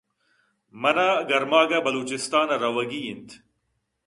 من 0.81 0.97
ءَ 1.07 1.09
گرماگ 1.29 1.69
ءَ 1.77 1.83
بلوچستان 1.85 2.47
ءَ 2.55 2.61
روگی 2.63 2.99
اِنت 3.07 3.29